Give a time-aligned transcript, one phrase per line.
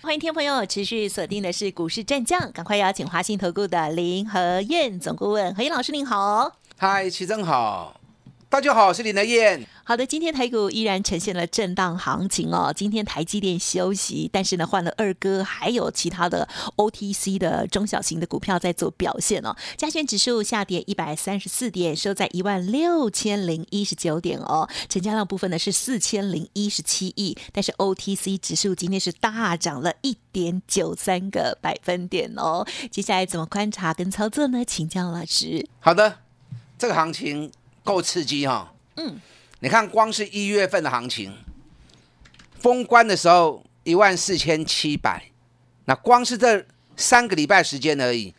[0.00, 6.52] 欢迎听众朋友持续锁定的是股市战将，赶快邀请华信投顾的林和燕总顾问何燕老师，您好。
[6.76, 7.97] 嗨，齐正好。
[8.50, 9.62] 大家好，我是林德燕。
[9.84, 12.72] 好的，今天台股依然呈现了震荡行情哦。
[12.74, 19.54] 今天台积电休息，但是呢换了二哥，还有其他的 OTC 的中小型的股票在做表现哦。
[19.76, 24.66] 加权指数下跌一百三十四点，收在一万六千零一十九点哦。
[24.88, 32.66] 成交量部分呢是四千零一十七亿，但是 OTC 指数今天是大涨了一点九三个百分点哦。
[32.90, 34.64] 接下来怎么观察跟操作呢？
[34.64, 35.68] 请教老师。
[35.80, 36.20] 好的，
[36.78, 37.52] 这个行情。
[37.88, 39.18] 够刺激哈，嗯，
[39.60, 41.32] 你看光是一月份的行情，
[42.60, 45.30] 封关的时候一万四千七百，
[45.86, 46.66] 那光是这
[46.98, 48.34] 三个礼拜时间而已，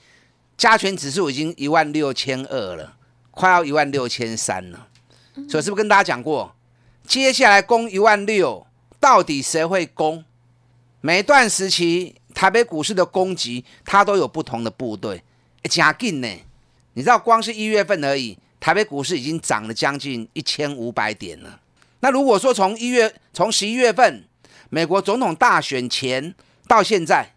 [0.56, 2.96] 加权指数已经一万六千二了，
[3.32, 4.88] 快要一万六千三了。
[5.50, 6.56] 所以是不是跟大家讲过，
[7.08, 8.68] 接下来攻一万六，
[9.00, 10.24] 到底谁会攻？
[11.02, 15.24] 每段时期台北股市的攻击，它都有不同的部队，
[15.64, 16.28] 加劲呢。
[16.94, 18.38] 你知道光是一月份而已。
[18.60, 21.60] 台北股市已经涨了将近一千五百点了。
[22.02, 24.24] 那如果说从一月从十一月份
[24.70, 26.34] 美国总统大选前
[26.68, 27.34] 到现在，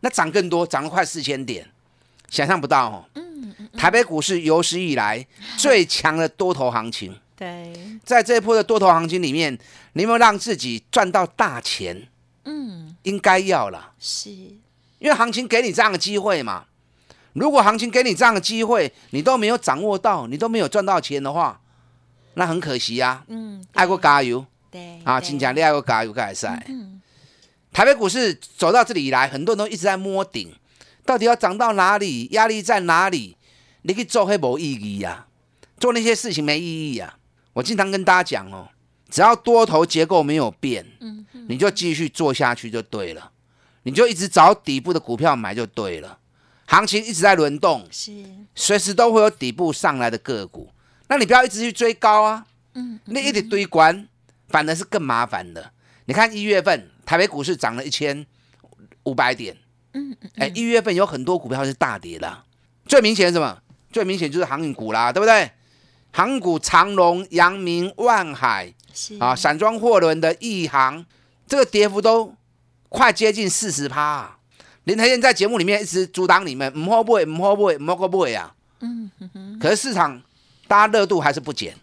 [0.00, 1.70] 那涨更多，涨了快四千点，
[2.28, 3.04] 想象不到哦。
[3.14, 3.68] 嗯嗯。
[3.76, 7.16] 台北股市有史以来最强的多头行情。
[7.36, 7.72] 对。
[8.04, 9.56] 在这一波的多头行情里面，
[9.92, 12.08] 你有没有让自己赚到大钱？
[12.44, 13.92] 嗯，应该要了。
[13.98, 14.30] 是。
[14.98, 16.64] 因为行情给你这样的机会嘛。
[17.34, 21.60] 如果行情给你这样的机会，你都没有掌握到，你都没有赚到钱的话，
[22.34, 23.24] 那很可惜呀。
[23.28, 24.44] 嗯，爱国加油。
[24.70, 26.62] 对啊，请讲，你爱国加油，改善。
[26.68, 27.00] 嗯，
[27.72, 30.52] 台北股市走到这里以来，很多人都一直在摸顶，
[31.04, 32.28] 到底要涨到哪里？
[32.32, 33.36] 压力在哪里？
[33.82, 35.26] 你去做黑没意义呀，
[35.78, 37.16] 做那些事情没意义呀。
[37.54, 38.68] 我经常跟大家讲哦，
[39.10, 43.30] 只要多头结构没有变，嗯，你就继续做下去就对了，
[43.82, 46.18] 你就一直找底部的股票买就对了。
[46.72, 48.10] 行情一直在轮动，是
[48.54, 50.70] 随时都会有底部上来的个股，
[51.08, 54.08] 那你不要一直去追高啊，嗯，那一直堆关，
[54.48, 55.70] 反而是更麻烦的。
[56.06, 58.26] 你看一月份台北股市涨了一千
[59.02, 59.54] 五百点，
[59.92, 62.42] 嗯，哎，一月份有很多股票是大跌的，
[62.86, 63.60] 最明显什么？
[63.92, 65.50] 最明显就是航运股啦，对不对？
[66.10, 71.04] 航运股长隆、阳明、万海，是啊，散装货轮的亿航，
[71.46, 72.34] 这个跌幅都
[72.88, 74.38] 快接近四十趴。
[74.84, 78.52] 林台燕在节目里面一直阻挡你们，唔好买，唔好买，唔好买啊！
[78.80, 79.58] 嗯哼哼。
[79.60, 80.20] 可是市场
[80.66, 81.76] 大家热度还是不减，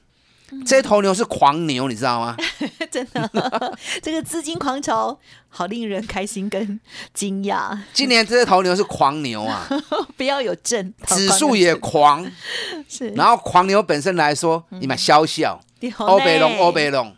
[0.65, 2.35] 这头牛是狂牛，你知道吗？
[2.91, 3.29] 真的，
[4.03, 5.17] 这个资金狂潮
[5.47, 6.79] 好令人开心跟
[7.13, 7.77] 惊讶。
[7.93, 9.65] 今年这头牛是狂牛啊！
[10.17, 12.29] 不要有震，指数也狂。
[12.89, 13.09] 是。
[13.11, 15.61] 然后狂牛本身来说，你买消笑，
[15.97, 17.15] 欧北龙，欧北龙，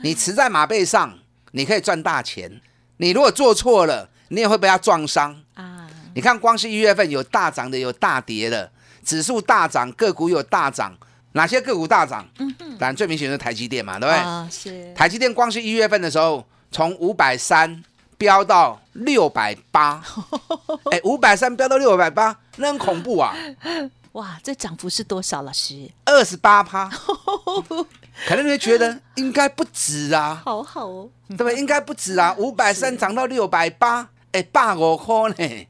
[0.00, 1.18] 你骑在马背上，
[1.50, 2.62] 你可以赚大钱。
[2.98, 5.86] 你如果做错了，你也会被它撞伤啊！
[6.14, 8.70] 你看，光是一月份有大涨的，有大跌的，
[9.04, 10.96] 指数大涨，个股有大涨，
[11.32, 12.26] 哪些个股大涨？
[12.78, 14.18] 当然最明显是台积电嘛，对不对？
[14.18, 14.94] 啊，是。
[14.94, 17.84] 台积电光是一月份的时候，从五百三
[18.16, 20.02] 飙到六百八，
[20.90, 23.36] 哎，五百三飙到六百八，那很恐怖啊！
[24.12, 25.90] 哇，这涨幅是多少，老师？
[26.06, 26.90] 二十八趴。
[28.26, 31.56] 可能你会觉得应该不止啊，好好哦，对不对？
[31.56, 34.08] 应该不止啊，五百三涨到六百八。
[34.36, 35.66] 哎，百五块呢？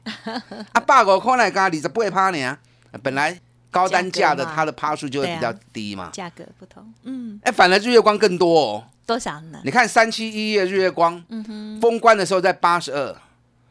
[0.73, 2.57] 啊，百五块来刚二十八趴呢？
[3.01, 3.39] 本来
[3.71, 6.09] 高单价的它的趴数就会比较低嘛。
[6.11, 7.39] 价格不同，嗯。
[7.43, 8.83] 哎，反而日月光更多哦。
[9.05, 9.59] 多少呢？
[9.63, 13.15] 你看三七一月日月光，嗯哼，封关的时候在八十二，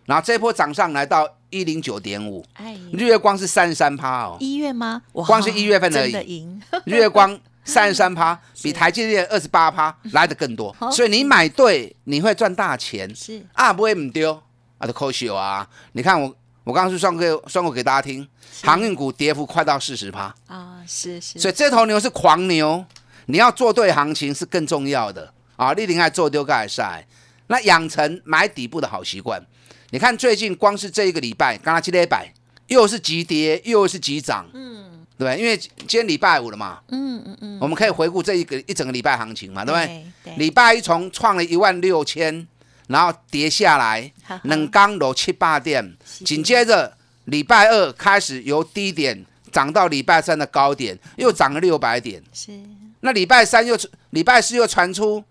[0.06, 2.42] 然后这波涨上来到一零九点五。
[2.54, 4.38] 哎，日月光是三十三趴哦。
[4.40, 5.02] 一月吗？
[5.12, 6.58] 光是一月份而已。
[6.86, 10.74] 日月光 三十三趴，比台积电二十八趴来的更多。
[10.90, 13.12] 所以你买对，你会赚大钱。
[13.14, 14.40] 是啊，不会唔丢。
[14.78, 15.66] 啊，的扣秀啊！
[15.92, 16.34] 你看我，
[16.64, 18.26] 我刚刚是算过算过给大家听，
[18.62, 22.84] 航运股跌幅快到四十趴啊，是是，所以这头牛是狂牛，
[23.26, 25.72] 你要做对行情是更重要的啊！
[25.72, 27.06] 立定爱做丢盖赛，
[27.46, 29.42] 那养成买底部的好习惯。
[29.90, 32.30] 你看最近光是这一个礼拜，刚刚七一百
[32.66, 40.36] 又是急跌又是急涨，嗯，对，因为今天礼拜五了嘛，嗯嗯嗯，我们可以回顾这一个一整个礼拜行情嘛，对不对？
[40.36, 42.46] 礼拜一从创了一万六千。
[42.86, 44.12] 然后跌下来，
[44.44, 52.22] 冷刚落七八点，紧接着礼拜二开始由低点涨到礼拜三的高点，又涨了六百点。
[52.32, 52.52] 是，
[53.00, 53.78] 那礼拜三又
[54.10, 55.24] 礼拜四又传出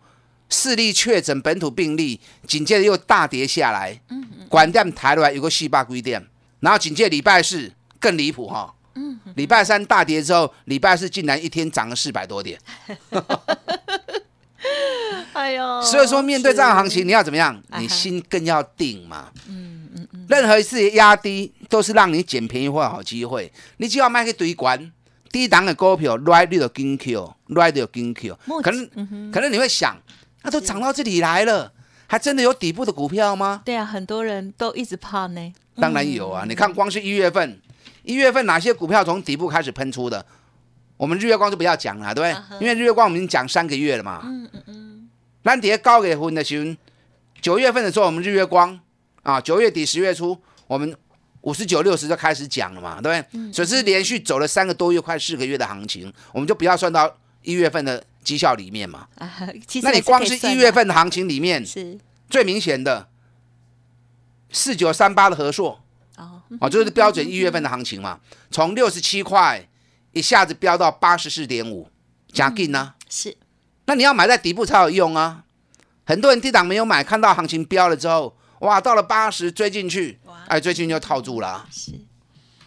[0.50, 4.00] 四例确诊本土病例，紧接着又大跌下来。
[4.10, 4.48] 嗯嗯。
[4.50, 6.26] 管店抬来有个四百几点，
[6.60, 8.74] 然后紧接着礼拜四更离谱哈。
[8.96, 9.20] 嗯。
[9.36, 12.60] 礼拜三大跌之后，礼拜四竟然一天涨了四百多点。
[15.36, 15.82] 哎呦！
[15.82, 17.62] 所以说，面对这样行情，你要怎么样？
[17.78, 19.30] 你心更要定嘛。
[19.50, 20.26] 嗯嗯嗯。
[20.30, 23.52] 任何一次压低，都是让你捡便宜或好机会。
[23.78, 24.92] 你只要卖去堆管，
[25.32, 28.38] 低档的股票，right 就跟 Q，right 就跟 Q。
[28.64, 29.98] 可能可能你会想，
[30.44, 31.74] 那都涨到这里来了，
[32.08, 33.62] 还真的有底部的股票吗？
[33.66, 35.54] 对啊，很多人都一直怕呢。
[35.76, 36.46] 当然有啊！
[36.48, 37.60] 你看，光是一月份，
[38.04, 40.26] 一月份哪些股票从底部开始喷出的？
[40.96, 42.62] 我们日月光就不要讲了，对不对？
[42.62, 44.22] 因为日月光我们已经讲三个月了嘛。
[44.24, 44.45] 嗯
[45.46, 45.50] 嗯嗯。
[45.52, 46.76] 蓝跌高给分的时候，
[47.40, 48.80] 九月份的时候，我们日月光
[49.22, 50.38] 啊，九月底十月初，
[50.68, 50.96] 我们
[51.42, 53.54] 五十九六十就开始讲了嘛，对不对？
[53.54, 59.08] 所以是连续走了三个多月，快四个月的行情，我们就不要算到一月份的绩效里面嘛。
[59.20, 59.32] 啊，
[59.84, 61.96] 那你光是一月份的行情里面，是
[62.28, 63.08] 最明显的
[64.50, 65.80] 四九三八的合硕
[66.18, 68.20] 哦，哦，就是标准一月份的行情嘛，
[68.50, 69.70] 从六十七块
[70.12, 71.88] 一下子飙到八十四点五，
[72.34, 72.96] 加劲呢？
[73.08, 73.38] 是。
[73.86, 75.44] 那你要买在底部才有用啊！
[76.06, 81.66] 很多人低档没有买，看到行情飙了之后，哇，到了八十追进去，哎，追进去就套住了。
[81.72, 81.92] 是，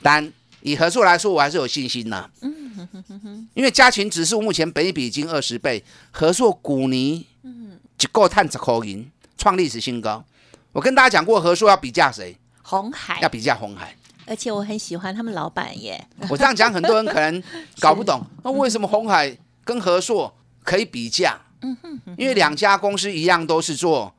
[0.03, 2.29] 但以合数来说，我还是有信心呐。
[2.41, 3.49] 嗯哼哼哼哼。
[3.55, 10.25] 因为加权指数目前本一比已经二十倍，合硕股尼嗯一个探十口银，创历史新高。
[10.73, 12.37] 我跟大家讲过，合硕要比价谁？
[12.63, 13.21] 红海。
[13.21, 13.97] 要比价红海。
[14.27, 16.07] 而且我很喜欢他们老板耶。
[16.29, 17.43] 我这样讲，很多人可能
[17.81, 20.31] 搞不懂， 那为什么红海跟合数？
[20.69, 24.15] 可以比价，嗯哼，因为两家公司一样都是做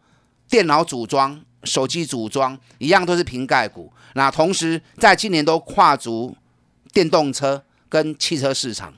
[0.49, 3.93] 电脑组装、手机组装，一样都是瓶盖股。
[4.15, 6.35] 那同时在今年都跨足
[6.91, 8.91] 电动车跟汽车市场，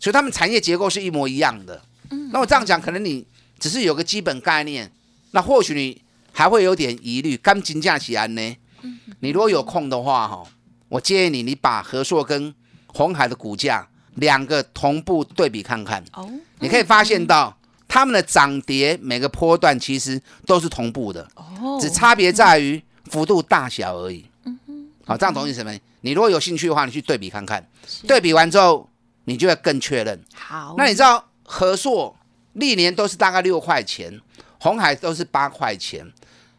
[0.00, 1.80] 所以他们产业结构是一模一样的。
[2.10, 3.24] 嗯，那我这样讲，可能你
[3.60, 4.90] 只是有个基本概念，
[5.30, 6.02] 那或许你
[6.32, 7.36] 还会有点疑虑。
[7.36, 8.56] 刚金价起安呢，
[9.20, 10.42] 你如果有空的话，哈，
[10.88, 12.52] 我建议你，你把和硕跟
[12.88, 13.88] 红海的股价。
[14.16, 16.28] 两个同步对比看看，哦，
[16.58, 17.56] 你可以发现到
[17.88, 24.24] 它们的涨跌每个波段其实都是同步的，哦，只差别在于幅度大小而已。
[24.44, 25.80] 嗯哼，好，这样懂意思没？
[26.00, 27.66] 你如果有兴趣的话，你去对比看看，
[28.06, 28.88] 对比完之后，
[29.24, 30.18] 你就会更确认。
[30.34, 32.16] 好，那你知道和硕
[32.54, 34.20] 历年都是大概六块钱，
[34.58, 36.06] 红海都是八块钱，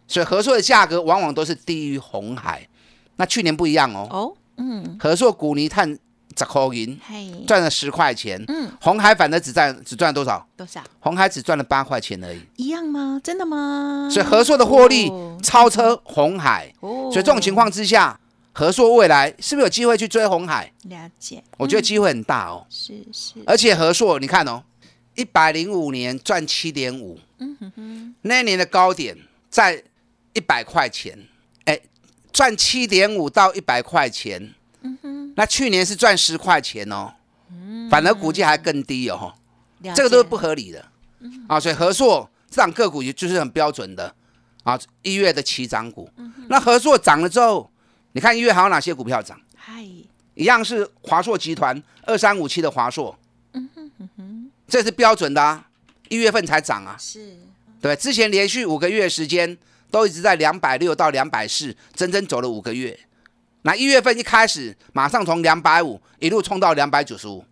[0.07, 2.68] 所以和硕的价格往往都是低于红海。
[3.15, 5.98] 那去年不一样哦，哦，嗯，和硕古泥碳。
[6.38, 7.00] 十块银，
[7.48, 8.44] 赚了十块钱。
[8.48, 10.45] 嗯，红海反正只赚只赚了多少？
[10.56, 10.84] 多少？
[11.00, 12.39] 红海只赚了八块钱而已。
[12.57, 13.19] 一样吗？
[13.24, 14.10] 真的吗？
[14.12, 15.12] 所以合硕的获利
[15.42, 16.72] 超车红海。
[16.81, 18.19] 哦，所以这种情况之下，
[18.54, 20.72] 合硕未来是不是有机会去追红海？
[20.84, 21.44] 了解。
[21.57, 22.66] 我觉得机会很大哦。
[22.69, 23.33] 是是。
[23.45, 24.63] 而且合硕，你看哦，
[25.16, 27.19] 一百零五年赚七点五。
[27.40, 28.16] 嗯哼哼。
[28.22, 29.18] 那年的高点
[29.50, 29.83] 在
[30.33, 31.18] 一百块钱。
[31.66, 31.80] 哎，
[32.31, 34.54] 赚七点五到一百块钱。
[34.81, 35.17] 嗯哼。
[35.38, 37.13] 那去年是赚十块钱哦，
[37.92, 39.31] 反而股价还更低哦，
[39.95, 40.84] 这个都是不合理的
[41.48, 41.60] 啊。
[41.60, 44.12] 所以和硕这档个股也就是很标准的
[44.63, 46.10] 啊，一月的起涨股。
[46.50, 47.69] 那和硕涨了之后，
[48.13, 49.39] 你看一月还有哪些股票涨？
[49.56, 49.84] 嗨，
[50.34, 53.16] 一样是华硕集团二三五七的华硕，
[53.54, 55.68] 嗯哼哼哼，这是标准的啊，
[56.09, 56.97] 一月份才涨啊。
[57.00, 57.38] 是，
[57.80, 59.56] 对，之前连续五个月时间
[59.92, 63.00] 都一直在两百六到两百四，整整走了五个月。
[63.68, 67.44] 那一月份一开始，马上从两百五一路冲到两百九十五，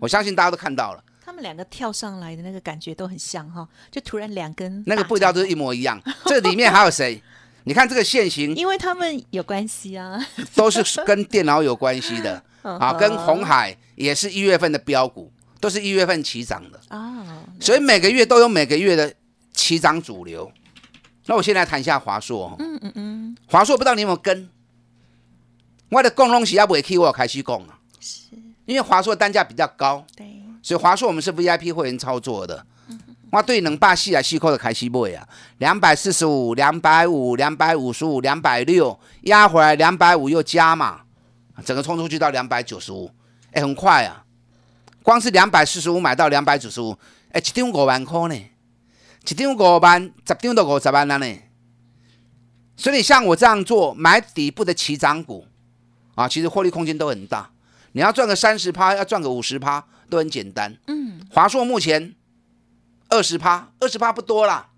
[0.00, 1.04] 我相信大家都看到了。
[1.24, 6.02] 他们两个跳上来的那个感觉都很像哈，就突然两根那个步调都是一模一样。
[6.24, 7.22] 这里面还有谁？
[7.62, 10.20] 你看这个线型，因为他们有关系啊，
[10.56, 17.24] 都是跟电脑有关系的 啊，跟红海也是一月份的标股，都是一月份起涨的啊，
[17.60, 19.14] 所以每个月都有每个月的
[19.54, 20.50] 起涨主流。
[21.26, 24.48] 那我先来谈一下华硕，嗯嗯嗯，华硕不知道你有没有跟？
[25.88, 28.30] 我的共东西要不会 K 我开始供啊，是，
[28.64, 30.26] 因为华硕单价比较高，对，
[30.62, 32.66] 所以华硕我们是 VIP 会员操作的。
[33.30, 35.28] 我对能把细来细扣的开始买啊，
[35.58, 41.02] 两百四十五、两百五、两百五十五、两百六，压回来两百五又加嘛，
[41.64, 43.10] 整个冲出去到两百九十五，
[43.52, 44.24] 哎，很快啊！
[45.02, 46.96] 光是两百四十五买到两百九十五，
[47.30, 48.34] 哎，一张五万块呢，
[49.28, 51.38] 一张五万，十张都五十万了呢。
[52.76, 55.44] 所以像我这样做，买底部的起涨股。
[56.16, 57.48] 啊，其实获利空间都很大，
[57.92, 60.76] 你要赚个三十趴，要赚个五十趴，都很简单。
[60.88, 62.14] 嗯，华硕目前
[63.08, 64.70] 二十趴，二十趴不多啦，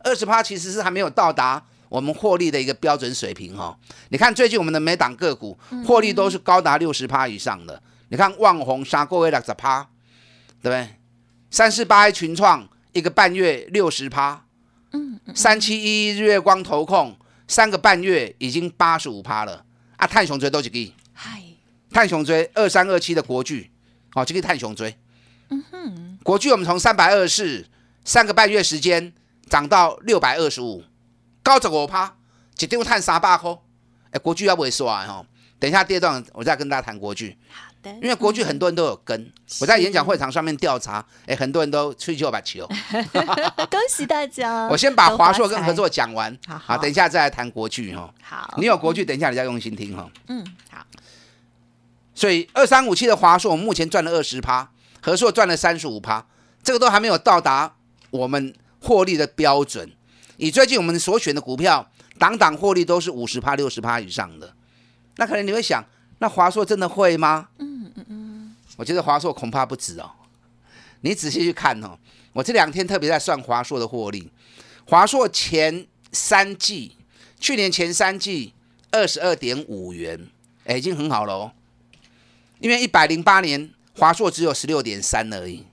[0.00, 3.78] 二十趴其实是还没有到达我们获利的一个标准水平哈。
[4.10, 7.80] 你看最近我们的每档个股获利都是高达六十趴以上的。
[8.08, 9.88] 你看旺宏杀过位六十趴，
[10.60, 10.96] 对不对？
[11.50, 14.44] 三四八群创一个半月六十趴，
[14.92, 17.16] 嗯，三七一日月光投控
[17.46, 19.64] 三个半月已经八十五趴了
[20.04, 20.06] 啊！
[20.06, 20.94] 碳熊追都几个？
[21.14, 21.42] 嗨，
[21.90, 23.70] 碳熊追二三二七的国巨，
[24.12, 24.94] 哦，这个碳熊追，
[25.48, 27.66] 嗯哼，国巨我们从三百二十四
[28.04, 29.10] 三个半月时间
[29.48, 30.84] 涨到六百二十五。
[31.42, 32.16] 高走我趴，
[32.58, 33.56] 一张碳三百块。
[34.10, 35.24] 哎，国巨要不会刷哈？
[35.58, 37.38] 等一下第二段我再跟大家谈国巨。
[38.02, 42.66] 因为国巨很多人都有跟，我在演讲会场上面调查，哎，很多人都吹球把球。
[43.70, 44.68] 恭喜大家！
[44.68, 48.12] 我先把华硕跟合作讲完，好，等一下再来谈国剧哈。
[48.22, 48.54] 好。
[48.58, 50.10] 你有国剧，等一下你再用心听哈。
[50.28, 50.84] 嗯，好。
[52.14, 54.70] 所以二三五七的华硕，我们目前赚了二十趴，
[55.02, 56.24] 合硕赚了三十五趴，
[56.62, 57.74] 这个都还没有到达
[58.10, 59.90] 我们获利的标准。
[60.36, 64.52] 以最近我们所选的股票，档档获利都是五十趴、六十趴以上的，
[65.16, 65.84] 那可能你会想，
[66.18, 67.48] 那华硕真的会吗？
[68.76, 70.10] 我觉得华硕恐怕不止哦。
[71.00, 71.98] 你仔细去看哦，
[72.32, 74.30] 我这两天特别在算华硕的获利，
[74.86, 76.96] 华硕前三季，
[77.38, 78.52] 去年前三季
[78.90, 80.28] 二十二点五元，
[80.64, 81.52] 哎，已经很好了哦。
[82.58, 85.64] 因为一百零八年华硕只有十六点三而已，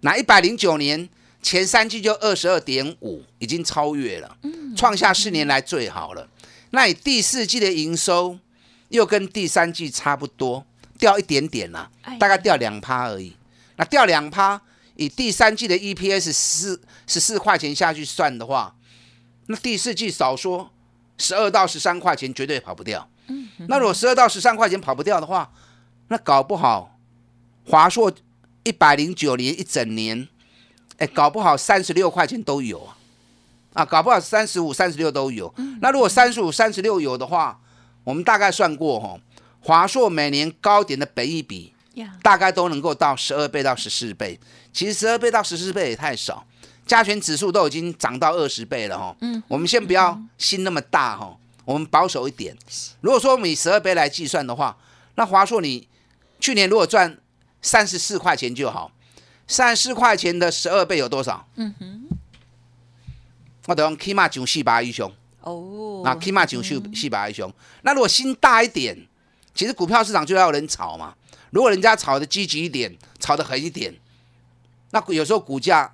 [0.00, 1.08] 那一百零九年。
[1.42, 4.36] 前三季就二十二点五，已经超越了，
[4.76, 6.28] 创下四年来最好了。
[6.68, 8.38] 那你第四季的营收
[8.90, 10.66] 又跟第三季差不多，
[11.00, 11.90] 掉一点点啦，
[12.20, 13.34] 大概掉两趴而已。
[13.76, 14.60] 那掉两趴，
[14.94, 18.74] 以第三季的 EPS 四十四块钱下去算的话，
[19.46, 20.70] 那第四季少说
[21.18, 23.08] 十二到十三块钱绝对跑不掉。
[23.68, 25.50] 那如果十二到十三块钱跑不掉的话，
[26.08, 26.98] 那搞不好
[27.64, 28.12] 华硕
[28.64, 30.28] 一百零九年一整年。
[30.98, 32.94] 哎，搞不好三十六块钱都有啊，
[33.72, 35.50] 啊，搞不好三十五、三十六都有。
[35.80, 37.58] 那如果三十五、三十六有的话，
[38.04, 39.18] 我们大概算过哈，
[39.60, 41.72] 华硕每年高点的本益比，
[42.22, 44.38] 大概都能够到十二倍到十四倍。
[44.72, 46.46] 其实十二倍到十四倍也太少，
[46.86, 49.16] 加权指数都已经涨到二十倍了哈。
[49.20, 52.56] 嗯，我们先不要心那么大哈，我们保守一点。
[53.00, 54.76] 如果说我们以十二倍来计算的话，
[55.16, 55.86] 那华硕你
[56.38, 57.18] 去年如果赚
[57.60, 58.90] 三十四块钱就好。
[59.46, 61.44] 三十四块钱的十二倍有多少？
[61.56, 62.08] 嗯哼，
[63.66, 65.10] 我等起码九四百以上。
[65.40, 67.52] 哦，那起码九四四百以上。
[67.82, 68.96] 那如果心大一点，
[69.54, 71.14] 其实股票市场就要有人炒嘛。
[71.50, 73.92] 如果人家炒的积极一点，炒的狠一点，
[74.90, 75.92] 那有时候股价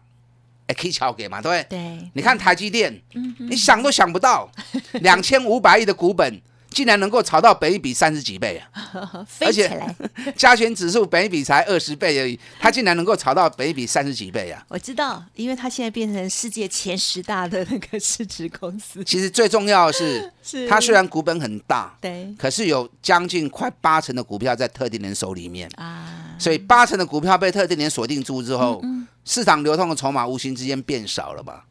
[0.68, 1.78] 也可以炒给嘛，对不对？
[1.78, 2.10] 对。
[2.14, 3.02] 你看台积电，
[3.38, 4.50] 你想都想不到，
[5.00, 6.40] 两千五百亿的股本。
[6.76, 9.25] 竟然能够炒到北一比三十几倍啊！
[9.40, 9.83] 而且
[10.37, 14.62] 加权指数北一比才二十倍而已，它竟然能够炒到北一比三十几倍啊！
[14.68, 19.02] 我知道，因为它现在变成世界前十大的那个市值公司。
[19.02, 26.37] 其实最重要的是，它虽然股本很大，对，可是有将近快八成的股票在特定人手里面啊。
[26.38, 28.83] 所以八成的股票被特定人锁定住之后，
[29.25, 31.64] 市场流通的筹码无形之间变少了吧？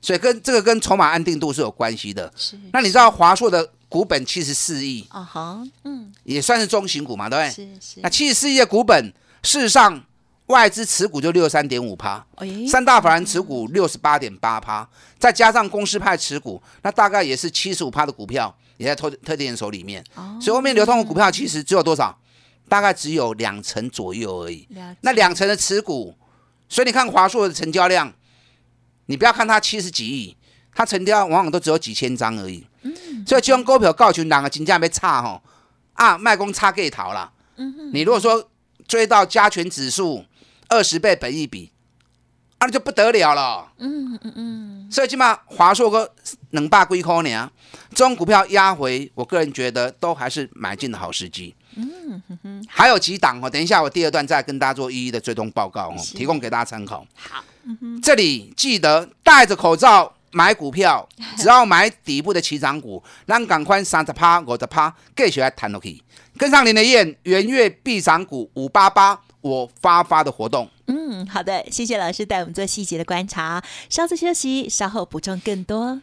[0.00, 2.32] 所以跟这个跟筹码安定度是有关系的。
[2.36, 2.56] 是。
[2.72, 3.68] 那你知道华硕的？
[3.92, 7.78] 股本七十四亿，啊哈，嗯，也算是中型股嘛，对不对？
[7.78, 8.00] 是是。
[8.00, 10.02] 那七十四亿的股本，事实上
[10.46, 12.26] 外资持股就六十三点五趴，
[12.66, 20.02] 三大法人持股六十八点八趴，再加上公司派持股，那大概也是七十五趴的股票也在特特定人手里面。
[20.14, 20.38] 哦。
[20.40, 22.18] 所以后面流通的股票其实只有多少？
[22.68, 24.66] 大概只有两成左右而已。
[25.02, 26.16] 那两成的持股，
[26.70, 28.10] 所以你看华硕的成交量，
[29.04, 30.34] 你不要看它七十几亿，
[30.74, 32.66] 它成交往往都只有几千张而已。
[33.26, 35.40] 所以这种股票告诉两个金价没差吼
[35.94, 37.30] 啊，卖公差给逃了。
[37.92, 38.48] 你如果说
[38.88, 40.24] 追到加权指数
[40.68, 41.70] 二十倍本一比，
[42.58, 43.72] 那就不得了了。
[43.78, 44.88] 嗯嗯嗯。
[44.90, 46.12] 所以起码华硕哥
[46.50, 47.50] 能霸归空呢，
[47.90, 51.54] 这种股票压回，我个人觉得都还是买进的好时机。
[51.76, 52.64] 嗯哼哼。
[52.68, 57.06] 还有几档哦，等一下我第二段再跟大家做一一的追踪报告哦，提供给大家参考。
[57.14, 57.44] 好。
[58.02, 60.12] 这里记得戴着口罩。
[60.32, 66.02] 买股票， 只要买底部的起涨股，让赶快三十趴、五十趴，继续来谈落去。
[66.36, 70.68] 跟上您的燕，元月必涨股五八八，我发发的活动。
[70.86, 73.62] 嗯，好的，谢谢老师带我们做细节的观察。
[73.88, 76.00] 稍作休息，稍后补充更多。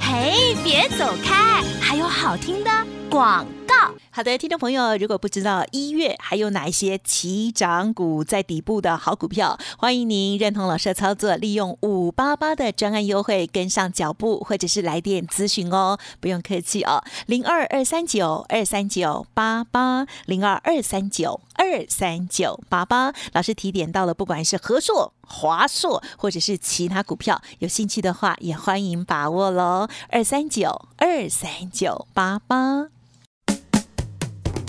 [0.00, 2.70] 嘿，别走开，还有好听的
[3.08, 3.74] 广告。
[4.10, 23.12] 好的，听众朋友，如果不知道一月还有哪一些起涨股在底部的好股票，欢迎您认同老师的操作，利用五八八的专案优惠跟上脚步，或者是来电咨询哦，不用客气哦，零二二三九二三九八八零二二三九二三九八八。
[23.32, 32.88] 老师提点到了，不管是和硕、华硕或者是其他股票，有兴趣的话也欢迎把握喽，二三九二三九八八。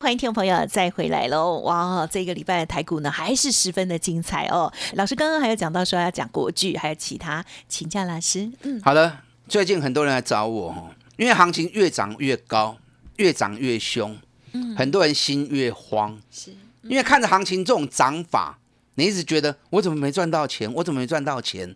[0.00, 1.58] 欢迎听众朋友再回来喽！
[1.64, 4.72] 哇，这个礼拜的台股呢还是十分的精彩哦。
[4.94, 8.48] 老师刚刚还有讲到说要讲国剧，还有其他，请教老师。
[8.62, 9.18] 嗯，好的。
[9.48, 12.76] 最近很多人来找我，因为行情越涨越高，
[13.16, 14.16] 越涨越凶，
[14.52, 18.56] 嗯，很多人心越慌，是因为看着行情这种涨法，
[18.94, 20.72] 你一直觉得我怎么没赚到钱？
[20.74, 21.74] 我怎么没赚到钱？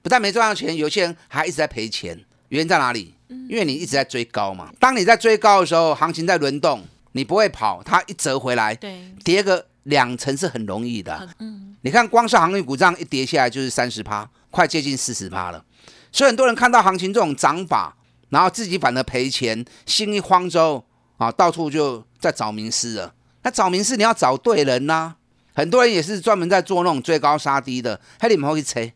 [0.00, 2.24] 不但没赚到钱，有些人还一直在赔钱。
[2.50, 3.14] 原因在哪里？
[3.48, 4.72] 因为你一直在追高嘛。
[4.78, 6.80] 当你在追高的时候，行情在轮动。
[7.16, 11.28] 你不会跑，它一折回来，对，跌个两成是很容易的。
[11.38, 15.64] 嗯，你看光是航运股这样一跌下来就是三十趴，快接近四十趴了。
[16.12, 17.96] 所以很多人看到行情这种涨法，
[18.30, 20.84] 然后自己反而赔钱，心一慌之后
[21.16, 23.14] 啊，到处就在找名师了。
[23.42, 25.16] 那找名师你要找对人呐。
[25.54, 28.92] 很多人也是专门在做那种追高杀低的，还你们会吹。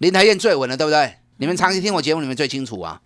[0.00, 1.14] 林台燕最稳了，对不对？
[1.38, 3.00] 你们长期听我节目，你们最清楚啊。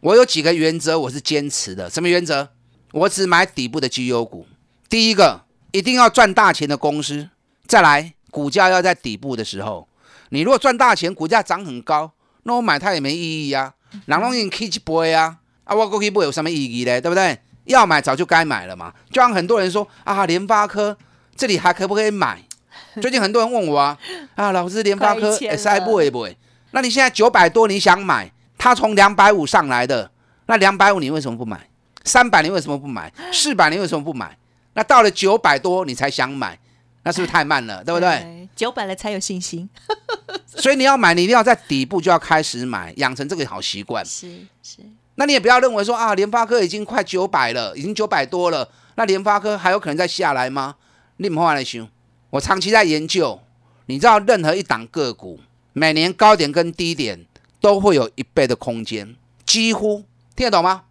[0.00, 1.88] 我有几个原则，我是坚持的。
[1.88, 2.48] 什么原则？
[2.92, 4.46] 我只买底部的绩优股。
[4.88, 7.30] 第一个，一定要赚大钱的公司。
[7.66, 9.88] 再来，股价要在底部的时候。
[10.28, 12.12] 你如果赚大钱，股价涨很高，
[12.44, 13.74] 那我买它也没意义啊。
[14.06, 15.38] 哪弄你 K 一波啊？
[15.64, 17.00] 啊，我过去波有什么意义呢？
[17.00, 17.38] 对不对？
[17.64, 18.92] 要买早就该买了嘛。
[19.10, 20.96] 就像很多人说啊，联发科
[21.36, 22.42] 这里还可不可以买？
[23.00, 23.98] 最近很多人问我啊，
[24.34, 26.36] 啊，老师，联发科 S I 不会不会？
[26.72, 28.32] 那你现在九百多，你想买？
[28.58, 30.10] 它从两百五上来的，
[30.46, 31.68] 那两百五你为什么不买？
[32.04, 33.12] 三百你为什么不买？
[33.32, 34.36] 四百你为什么不买？
[34.74, 36.58] 那到了九百多你才想买，
[37.02, 37.82] 那是不是太慢了？
[37.84, 38.48] 对不对？
[38.54, 39.68] 九百了才有信心。
[40.46, 44.04] 所以你要买，你一定要在底部就要开始买，养成这个好习惯。
[44.04, 44.78] 是是。
[45.14, 50.76] 那你也不要认为说啊，联发科已经快九百了，已经九百多了，那联发科还有可能再下来吗？
[51.18, 51.86] 你唔好来想。
[52.30, 53.40] 我长期在研究，
[53.86, 55.40] 你知道任何一档个股，
[55.74, 57.26] 每年高点跟低点
[57.60, 60.84] 都会有一倍的空间，几乎听得懂吗？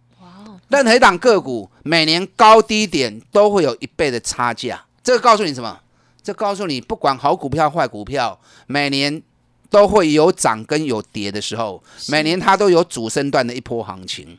[0.72, 5.78] 任何一档个股每年高低点都会有一倍的差价，这个告诉你什么？
[6.22, 9.20] 这告诉你，不管好股票坏股票，每年
[9.68, 14.38] 都会有涨跟有跌的时候，每年它都有主升段的一波行情，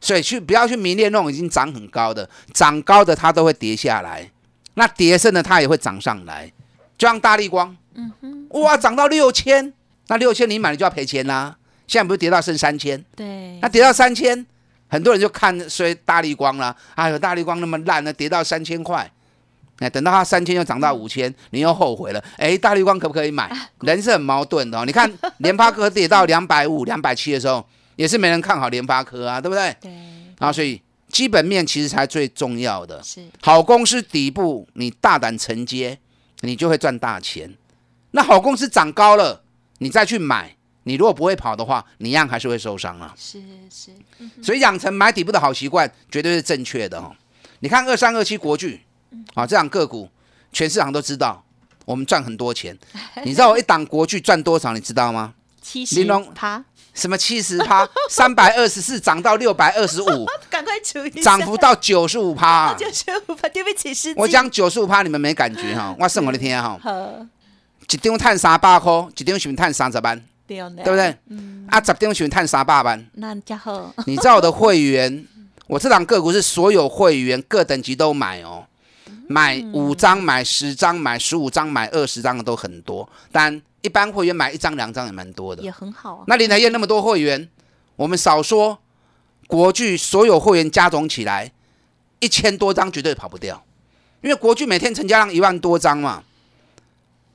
[0.00, 4.30] 所以去不要去迷恋那种已经涨很高的，涨高的它都会跌下来，
[4.74, 6.52] 那跌升的它也会涨上来，
[6.96, 9.72] 就像大力光，嗯哼，哇，涨到六千，
[10.06, 11.56] 那六千你买了就要赔钱啦，
[11.88, 14.46] 现在不是跌到剩三千，对，那跌到三千。
[14.92, 19.10] 很多人就看衰大力光了，哎呦，大力光那么烂呢，跌到三千块，
[19.78, 22.22] 哎，等到它三千又涨到五千，你又后悔了。
[22.36, 23.50] 哎，大力光可不可以买？
[23.80, 24.78] 人是很矛盾的。
[24.84, 29.74] 你看联发科跌到两百五、两百七的时候，也是没人看好联发科啊，对不对？
[29.80, 29.90] 对。
[30.38, 30.78] 啊，所以
[31.08, 33.02] 基本面其实才最重要的。
[33.02, 33.24] 是。
[33.40, 35.98] 好公司底部，你大胆承接，
[36.40, 37.54] 你就会赚大钱。
[38.10, 39.42] 那好公司涨高了，
[39.78, 40.54] 你再去买。
[40.84, 43.14] 你如果不会跑的话，你一样还是会受伤啊。
[43.16, 43.40] 是
[43.70, 43.90] 是，
[44.42, 47.14] 所以养成买底部的好习惯，绝对是正确的哦。
[47.60, 48.80] 你看二三二七国巨，
[49.34, 50.08] 啊，这档个股，
[50.52, 51.44] 全市场都知道，
[51.84, 52.76] 我们赚很多钱。
[53.24, 54.72] 你知道我一档国巨赚多少？
[54.72, 55.34] 你知道吗？
[55.60, 56.64] 七十趴？
[56.92, 57.88] 什么七十趴？
[58.10, 62.74] 三百二十四涨到六百二十五， 赶快除一涨幅到九十五趴。
[62.74, 64.12] 九十五趴，对不起，是。
[64.16, 65.94] 我讲九十五趴，你们没感觉哈？
[65.98, 66.76] 我剩我的天哈！
[67.88, 70.22] 一张赚三百块，一张是赚三十万。
[70.46, 71.16] 对不对？
[71.68, 75.26] 啊，十点选探三百万，那家伙， 你知道我的会员，
[75.66, 78.66] 我这档个股是所有会员各等级都买哦，
[79.28, 86.24] 买五张、买十张、买十五张、买二十张的都很多，但一般会员买一张、两张也蛮多的，也很好啊。
[86.26, 87.48] 那林台业那么多会员，
[87.96, 88.78] 我们少说
[89.46, 91.50] 国巨所有会员加总起来
[92.20, 93.64] 一千多张绝对跑不掉，
[94.20, 96.22] 因为国巨每天成交量一万多张嘛。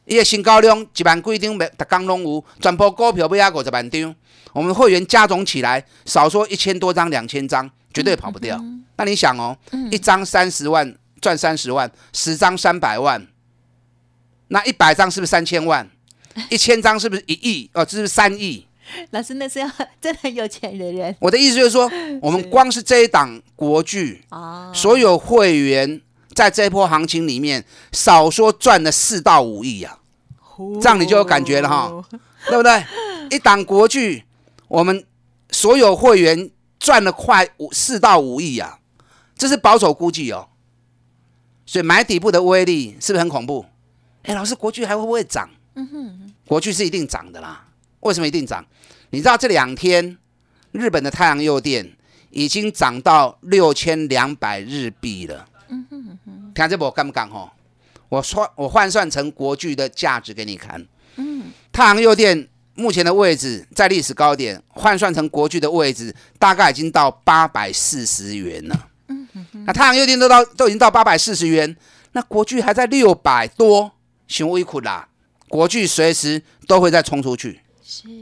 [0.07, 4.15] 伊个新高量一万几张，每逐工拢有，全部股票买啊五十万张。
[4.53, 8.57] 我们会员加总起来，少说一千多张、两千张，绝对跑不掉。
[8.95, 9.55] 那你想哦，
[9.91, 13.27] 一张三十万，赚三十万，十张三百万，
[14.47, 15.87] 那一百张是不是三千万？
[16.49, 17.69] 一千张是不是一亿？
[17.73, 18.65] 哦，这是三亿。
[19.11, 21.13] 老师，那是要真的有钱的人。
[21.19, 21.91] 我的意思就是说，
[22.21, 24.23] 我们光是这一档国剧，
[24.73, 26.01] 所有会员
[26.37, 29.97] 在这一波行情里面，少说赚了四到五亿呀。
[30.79, 31.91] 这样你就有感觉了哈，
[32.47, 32.85] 对不对？
[33.35, 34.23] 一档国剧，
[34.67, 35.03] 我们
[35.49, 38.77] 所有会员赚了快五四到五亿呀，
[39.35, 40.49] 这是保守估计哦。
[41.65, 43.65] 所以买底部的威力是不是很恐怖？
[44.21, 45.49] 哎，老师，国剧还会不会涨？
[45.73, 47.65] 嗯哼，国剧是一定涨的啦。
[48.01, 48.63] 为什么一定涨？
[49.09, 50.15] 你知道这两天
[50.71, 51.97] 日本的太阳诱电
[52.29, 55.47] 已经涨到六千两百日币了。
[55.69, 56.26] 嗯哼哼，
[56.57, 57.51] 听这波敢不敢吼？
[58.09, 60.83] 我算我换算成国巨的价值给你看。
[61.17, 68.89] 嗯，太阳诱电目前的位置在历史高点，换算成国巨的位置大概已经到八百四十元了。
[69.09, 71.77] 嗯哼哼，那太阳诱电都到都已经到八百四十元，
[72.13, 73.91] 那国巨还在六百多，
[74.27, 75.09] 熊微苦啦。
[75.47, 77.61] 国巨随时都会再冲出去。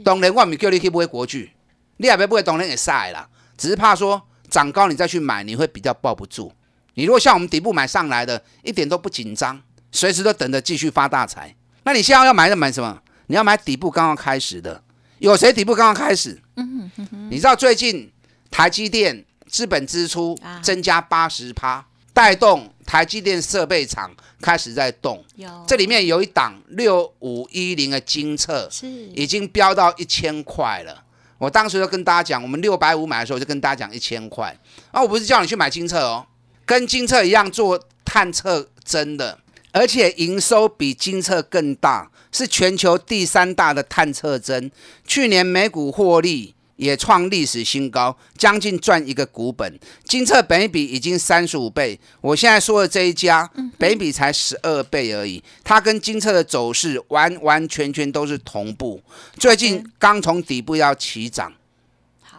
[0.04, 1.52] 当然，我唔叫你去买国巨，
[1.96, 3.28] 你也别买，当然也晒啦。
[3.56, 4.20] 只是怕说
[4.50, 6.52] 涨高你再去买，你会比较抱不住。
[6.96, 9.62] 你如果像我们底部买上来的，一点都不紧张。
[9.92, 11.54] 随时都等着继续发大财。
[11.84, 13.00] 那你现在要买的买什么？
[13.26, 14.82] 你要买底部刚刚开始的。
[15.18, 16.40] 有谁底部刚刚开始？
[16.56, 18.10] 嗯哼哼你知道最近
[18.50, 25.22] 台积电资本支出增加八十趴，带动台积电设备厂开始在动。
[25.36, 31.04] 有这里面有一档六五一零的金策，是已经飙到一千块了。
[31.38, 34.54] 我当时就跟大家讲，我们六百五买的时候就跟大家讲一千块。
[34.90, 36.26] 啊，我不是叫你去买金策哦，
[36.66, 39.38] 跟金策一样做探测针的。
[39.72, 44.72] 而且营收比金策更大，是全球第三大的探测针。
[45.06, 49.78] 去年每股获利也创历史新高，将近赚一个股本。
[50.04, 55.44] 金策本比已经三十五倍，我现在说的这一家，本比才十二倍而已。
[55.62, 59.02] 它跟金策的走势完完全全都是同步。
[59.38, 61.52] 最近刚从底部要起涨。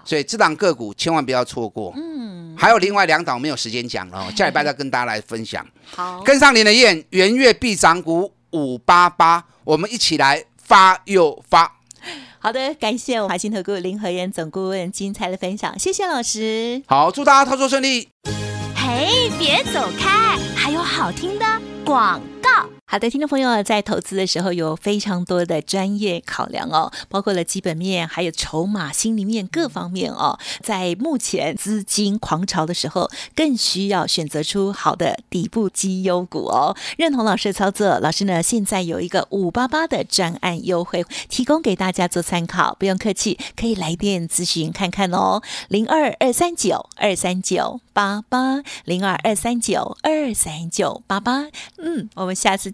[0.07, 1.93] 所以这档个股千万不要错过。
[1.97, 5.67] 嗯，还有另外两档没有时间讲了， 下礼拜再跟大家来分享。
[5.93, 11.75] 好，跟上您的燕，元月必涨股五八八，我们一起来发又发。
[12.39, 16.81] 好的，感谢我华兴投顾林和燕总顾问精彩的分享，谢谢老师。
[16.87, 18.07] 好，祝大家操作顺利。
[18.73, 21.45] 嘿，别走开，还有好听的
[21.83, 22.69] 广告。
[22.89, 30.39] 好的，听众朋友，在投资的时候有非常多的专业考量哦，包括了基本面，还有筹码、心里面各方面哦。
[30.63, 36.77] 在目前资金狂潮的时候，更需要选择出好的底部绩优股哦。
[36.97, 45.41] 认同老师的操作，老师呢现在有一个五八八的专案优惠，提供给大家做参考，不用客气，可以来电咨询看看哦。
[45.67, 51.49] 零二二三九二三九八八零二二三九二三九八八。
[51.79, 52.73] 嗯，我们下次。